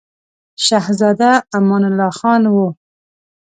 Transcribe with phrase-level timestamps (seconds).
[0.65, 2.67] شهزاده امان الله خان وو.